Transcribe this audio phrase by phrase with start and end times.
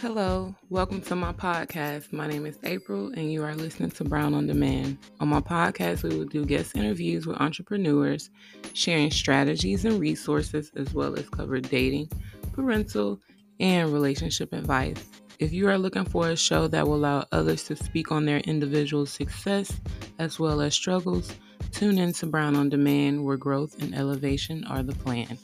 [0.00, 2.12] Hello, welcome to my podcast.
[2.12, 4.96] My name is April, and you are listening to Brown on Demand.
[5.18, 8.30] On my podcast, we will do guest interviews with entrepreneurs,
[8.74, 12.08] sharing strategies and resources, as well as cover dating,
[12.52, 13.18] parental,
[13.58, 15.04] and relationship advice.
[15.40, 18.38] If you are looking for a show that will allow others to speak on their
[18.38, 19.80] individual success
[20.20, 21.34] as well as struggles,
[21.72, 25.38] tune in to Brown on Demand, where growth and elevation are the plan.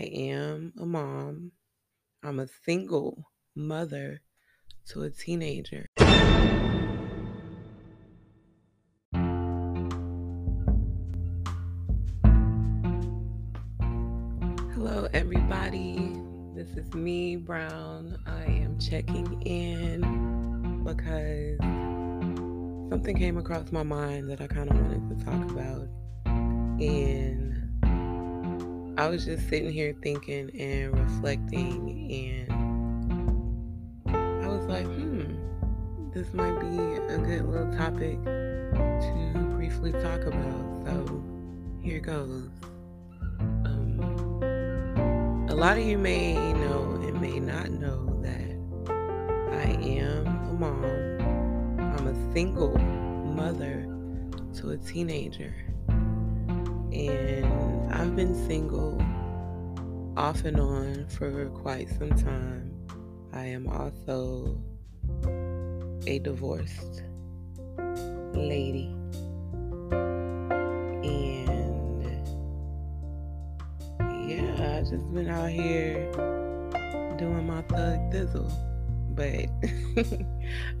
[0.00, 1.52] I am a mom.
[2.22, 4.22] I'm a single mother
[4.88, 5.90] to a teenager.
[14.72, 16.16] Hello, everybody.
[16.54, 18.16] This is me, Brown.
[18.26, 21.58] I am checking in because
[22.90, 25.88] something came across my mind that I kind of wanted to talk about.
[26.24, 27.59] And
[28.96, 32.52] I was just sitting here thinking and reflecting, and
[34.06, 35.36] I was like, hmm,
[36.12, 36.76] this might be
[37.12, 40.84] a good little topic to briefly talk about.
[40.84, 41.22] So
[41.82, 42.50] here goes.
[43.40, 44.00] Um,
[45.48, 48.50] a lot of you may know and may not know that
[49.56, 50.84] I am a mom.
[51.78, 53.86] I'm a single mother
[54.56, 55.54] to a teenager.
[56.92, 59.02] And I've been single
[60.16, 62.72] off and on for quite some time.
[63.32, 64.56] I am also
[66.06, 67.02] a divorced
[68.32, 68.94] lady.
[71.02, 72.04] And
[74.28, 76.10] yeah, I just been out here
[77.18, 78.50] doing my thug thizzle.
[79.14, 79.48] But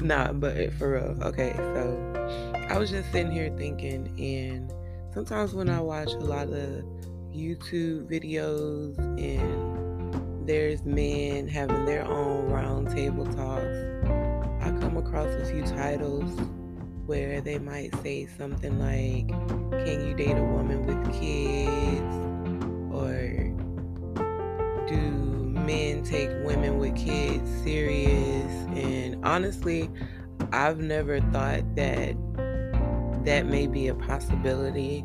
[0.00, 1.18] nah, but for real.
[1.24, 4.72] Okay, so I was just sitting here thinking and
[5.12, 6.84] sometimes when I watch a lot of
[7.32, 14.00] YouTube videos and there's men having their own roundtable talks,
[14.64, 16.30] I come across a few titles
[17.06, 19.28] where they might say something like,
[19.84, 22.14] Can you date a woman with kids?
[22.92, 23.16] Or
[24.88, 28.52] do men take women with kids serious?
[28.74, 29.90] And honestly,
[30.52, 32.14] I've never thought that
[33.24, 35.04] that may be a possibility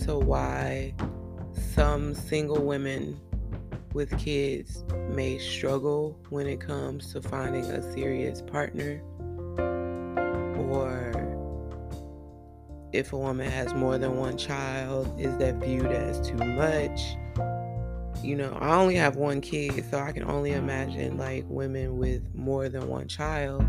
[0.00, 0.94] to why
[1.74, 3.18] some single women
[3.94, 9.00] with kids may struggle when it comes to finding a serious partner
[10.68, 11.12] or
[12.92, 17.00] if a woman has more than one child is that viewed as too much?
[18.22, 22.34] You know i only have one kid so i can only imagine like women with
[22.34, 23.64] more than one child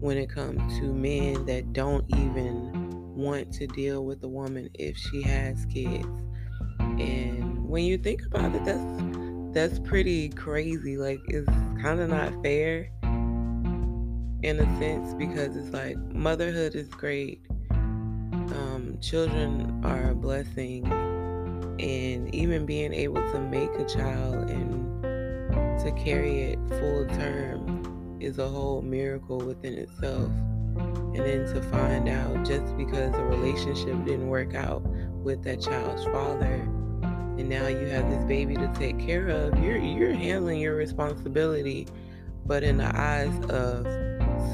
[0.00, 2.77] when it comes to men that don't even
[3.18, 6.06] want to deal with a woman if she has kids.
[6.78, 9.02] And when you think about it, that's
[9.52, 10.96] that's pretty crazy.
[10.96, 11.48] Like it's
[11.82, 17.44] kind of not fair in a sense because it's like motherhood is great.
[17.70, 20.86] Um, children are a blessing,
[21.80, 25.02] and even being able to make a child and
[25.80, 30.30] to carry it full term is a whole miracle within itself
[31.18, 34.82] and then to find out just because a relationship didn't work out
[35.22, 36.54] with that child's father
[37.38, 41.86] and now you have this baby to take care of you're you're handling your responsibility
[42.46, 43.84] but in the eyes of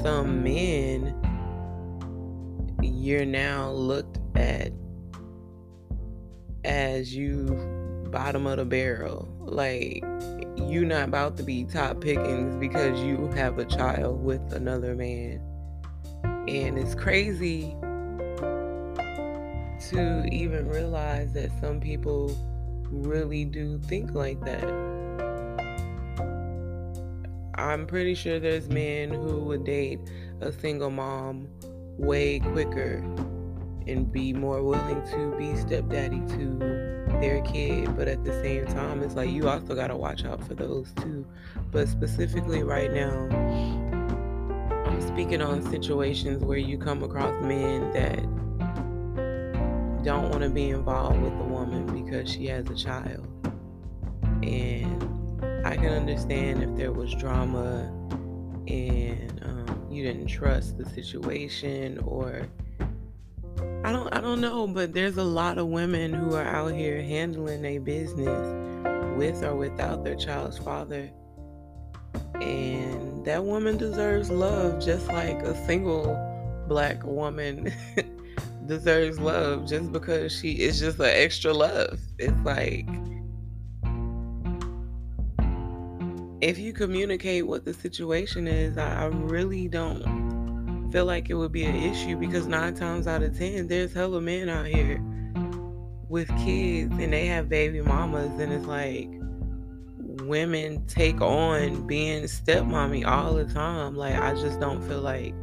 [0.03, 1.13] some men
[2.81, 4.71] you're now looked at
[6.63, 7.45] as you
[8.15, 9.27] bottom of the barrel.
[9.41, 10.03] Like
[10.55, 15.41] you're not about to be top pickings because you have a child with another man
[16.47, 17.75] and it's crazy
[19.89, 22.35] to even realize that some people
[22.89, 24.63] really do think like that.
[27.55, 29.99] I'm pretty sure there's men who would date
[30.41, 31.47] a single mom
[31.97, 32.97] way quicker
[33.87, 36.57] and be more willing to be stepdaddy to
[37.21, 37.95] their kid.
[37.95, 40.91] But at the same time, it's like you also got to watch out for those
[40.93, 41.25] too.
[41.71, 43.29] But specifically, right now,
[45.01, 48.23] Speaking on situations where you come across men that
[50.03, 53.27] don't want to be involved with a woman because she has a child.
[54.43, 57.91] And I can understand if there was drama
[58.67, 62.47] and um, you didn't trust the situation, or
[63.83, 67.01] I don't I don't know, but there's a lot of women who are out here
[67.01, 71.09] handling their business with or without their child's father.
[72.41, 76.15] And that woman deserves love just like a single
[76.67, 77.73] black woman
[78.65, 81.99] deserves love just because she is just an extra love.
[82.17, 82.87] It's like
[86.45, 91.63] if you communicate what the situation is, I, really don't feel like it would be
[91.63, 95.01] an issue because nine times out of ten, there's hella men out here
[96.07, 99.09] with kids and they have baby mamas, and it's like
[100.27, 103.95] women take on being stepmommy all the time.
[103.95, 105.33] Like, I just don't feel like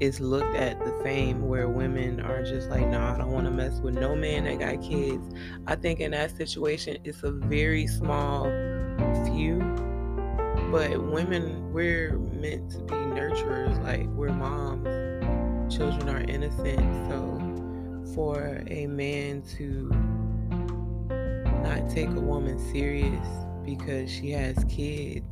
[0.00, 3.52] it's looked at the same where women are just like, nah, I don't want to
[3.52, 5.34] mess with no man that got kids.
[5.66, 8.44] I think in that situation, it's a very small
[9.26, 9.60] few
[10.74, 15.72] but women, we're meant to be nurturers, like we're moms.
[15.72, 16.80] Children are innocent.
[17.08, 19.88] So for a man to
[21.62, 25.26] not take a woman serious because she has kids,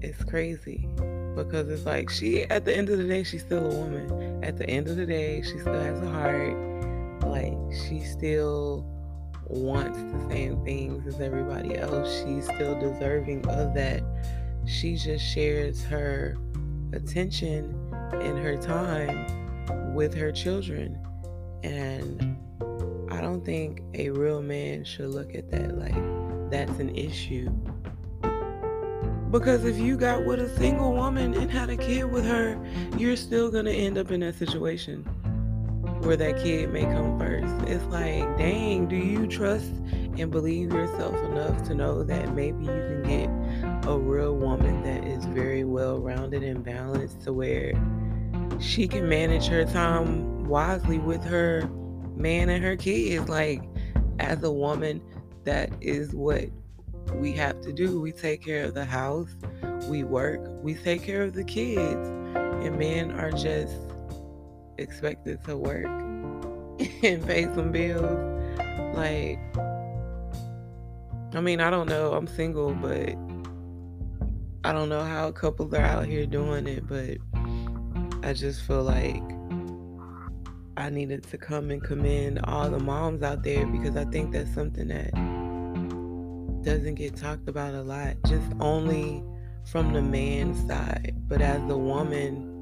[0.00, 0.88] it's crazy.
[1.34, 4.42] Because it's like she, at the end of the day, she's still a woman.
[4.42, 6.56] At the end of the day, she still has a heart.
[7.22, 7.56] Like,
[7.88, 8.86] she still
[9.48, 12.24] wants the same things as everybody else.
[12.24, 14.02] She's still deserving of that.
[14.66, 16.36] She just shares her
[16.92, 17.78] attention
[18.12, 20.98] and her time with her children.
[21.62, 22.36] And
[23.16, 27.48] I don't think a real man should look at that like that's an issue.
[29.30, 32.62] Because if you got with a single woman and had a kid with her,
[32.98, 35.02] you're still going to end up in that situation
[36.02, 37.54] where that kid may come first.
[37.66, 39.72] It's like, dang, do you trust
[40.18, 45.04] and believe yourself enough to know that maybe you can get a real woman that
[45.04, 47.72] is very well rounded and balanced to where
[48.60, 51.66] she can manage her time wisely with her
[52.16, 53.28] man and her kids?
[53.28, 53.62] Like,
[54.18, 55.02] as a woman,
[55.44, 56.46] that is what
[57.14, 58.00] we have to do.
[58.00, 59.30] We take care of the house,
[59.88, 63.76] we work, we take care of the kids, and men are just
[64.78, 65.86] expected to work
[67.02, 68.32] and pay some bills.
[68.94, 69.38] Like,
[71.34, 72.14] I mean, I don't know.
[72.14, 73.14] I'm single, but
[74.64, 77.18] I don't know how couples are out here doing it, but
[78.26, 79.22] I just feel like
[80.78, 84.52] I needed to come and commend all the moms out there because I think that's
[84.52, 85.10] something that
[86.64, 89.24] doesn't get talked about a lot, just only
[89.64, 91.14] from the man's side.
[91.28, 92.52] But as the woman,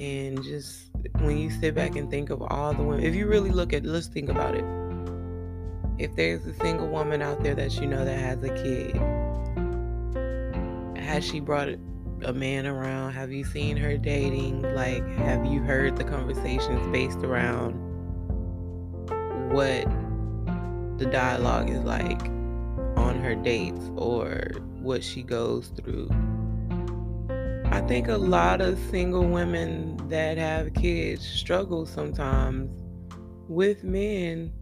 [0.00, 3.50] and just when you sit back and think of all the women, if you really
[3.50, 4.64] look at, let's think about it.
[5.98, 8.96] If there's a single woman out there that you know that has a kid,
[10.98, 11.68] has she brought
[12.24, 13.12] a man around?
[13.12, 14.62] Have you seen her dating?
[14.74, 17.72] Like, have you heard the conversations based around
[19.52, 19.84] what
[20.98, 22.22] the dialogue is like
[22.96, 26.08] on her dates or what she goes through?
[27.66, 32.70] I think a lot of single women that have kids struggle sometimes
[33.48, 34.52] with men.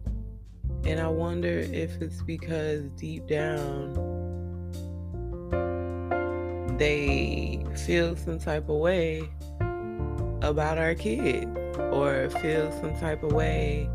[0.85, 4.22] And I wonder if it's because deep down
[6.77, 9.27] they feel some type of way
[10.41, 11.47] about our kids
[11.91, 13.89] or feel some type of way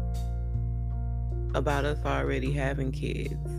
[1.54, 3.58] about us already having kids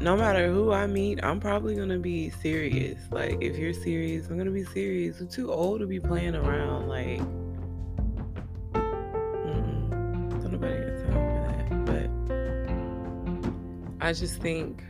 [0.00, 3.00] no matter who I meet, I'm probably gonna be serious.
[3.10, 5.20] Like, if you're serious, I'm gonna be serious.
[5.20, 6.88] I'm too old to be playing around.
[6.88, 7.18] Like,
[10.40, 12.08] don't nobody got time for that.
[13.98, 14.84] But I just think,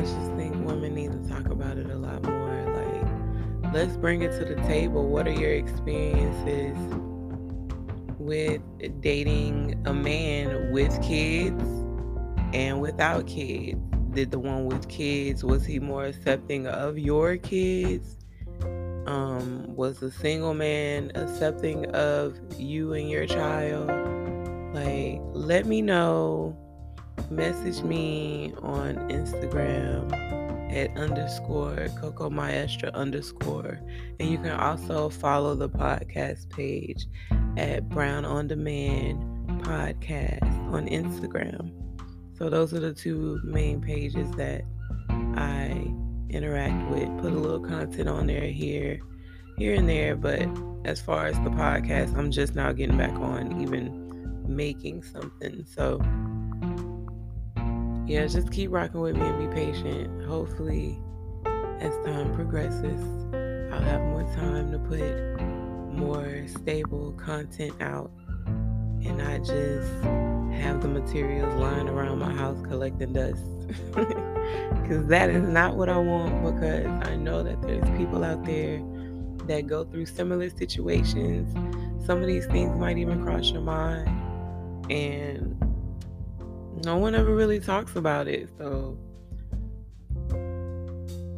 [0.00, 3.62] I just think women need to talk about it a lot more.
[3.62, 5.08] Like, let's bring it to the table.
[5.08, 6.76] What are your experiences?
[8.20, 8.60] with
[9.00, 11.64] dating a man with kids
[12.52, 13.80] and without kids?
[14.12, 18.18] Did the one with kids was he more accepting of your kids?
[19.06, 23.88] Um, was the single man accepting of you and your child?
[24.74, 26.56] Like, let me know.
[27.28, 30.12] Message me on Instagram
[30.72, 33.80] at underscore Coco Maestra underscore.
[34.18, 34.60] And you can mm-hmm.
[34.60, 37.06] also follow the podcast page
[37.56, 39.20] at Brown on Demand
[39.62, 41.72] Podcast on Instagram.
[42.38, 44.62] So those are the two main pages that
[45.08, 45.92] I
[46.30, 47.08] interact with.
[47.18, 49.00] Put a little content on there here,
[49.58, 50.16] here and there.
[50.16, 50.48] But
[50.84, 55.64] as far as the podcast, I'm just now getting back on even making something.
[55.66, 56.00] So
[58.10, 60.24] yeah, just keep rocking with me and be patient.
[60.24, 60.98] Hopefully
[61.78, 63.00] as time progresses,
[63.72, 65.40] I'll have more time to put
[65.96, 68.10] more stable content out
[69.04, 69.92] and I just
[70.60, 73.44] have the materials lying around my house collecting dust.
[74.82, 78.82] Because that is not what I want, because I know that there's people out there
[79.46, 81.54] that go through similar situations.
[82.04, 84.08] Some of these things might even cross your mind,
[84.90, 85.69] and
[86.84, 88.48] no one ever really talks about it.
[88.58, 88.96] So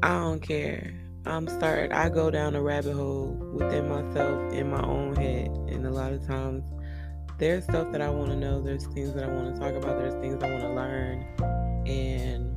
[0.03, 0.93] I don't care.
[1.25, 5.87] I'm start I go down a rabbit hole within myself in my own head and
[5.87, 6.65] a lot of times
[7.39, 9.99] there's stuff that I want to know, there's things that I want to talk about,
[9.99, 12.57] there's things I want to learn and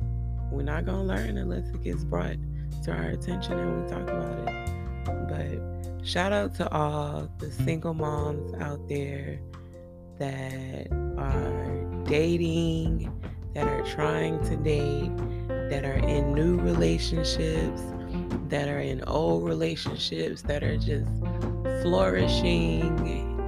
[0.50, 2.36] we're not going to learn unless it gets brought
[2.84, 4.66] to our attention and we talk about it.
[5.28, 9.38] But shout out to all the single moms out there
[10.18, 10.90] that
[12.06, 13.12] dating,
[13.54, 15.10] that are trying to date,
[15.70, 17.82] that are in new relationships,
[18.48, 21.10] that are in old relationships, that are just
[21.82, 22.82] flourishing.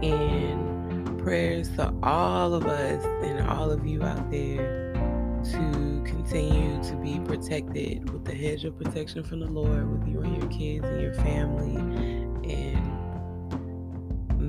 [0.02, 4.92] And prayers to all of us and all of you out there
[5.44, 10.20] to continue to be protected with the hedge of protection from the Lord, with you
[10.22, 11.77] and your kids and your family.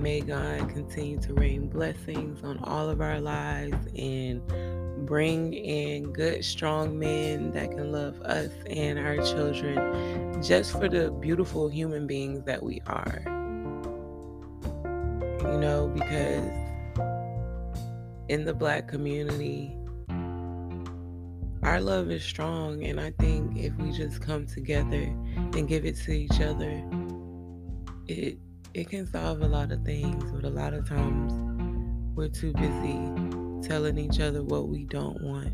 [0.09, 4.41] May God continue to rain blessings on all of our lives and
[5.05, 11.11] bring in good, strong men that can love us and our children just for the
[11.11, 13.21] beautiful human beings that we are.
[15.43, 16.49] You know, because
[18.29, 19.77] in the black community,
[21.61, 25.03] our love is strong, and I think if we just come together
[25.53, 26.83] and give it to each other,
[28.07, 28.39] it
[28.73, 30.23] it can solve a lot of things.
[30.31, 31.33] But a lot of times,
[32.15, 35.53] we're too busy telling each other what we don't want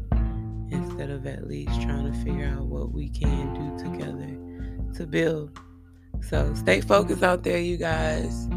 [0.71, 5.59] instead of at least trying to figure out what we can do together to build.
[6.21, 8.47] So stay focused out there, you guys.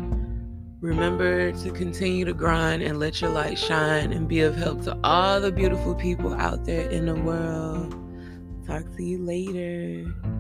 [0.81, 4.97] Remember to continue to grind and let your light shine and be of help to
[5.03, 7.95] all the beautiful people out there in the world.
[8.67, 10.38] Talk to you later.